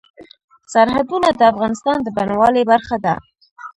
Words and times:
سرحدونه 0.73 1.29
د 1.33 1.41
افغانستان 1.51 1.97
د 2.03 2.07
بڼوالۍ 2.17 2.63
برخه 2.71 2.97
ده. 3.05 3.15